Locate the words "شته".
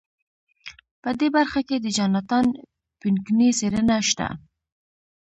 4.09-4.27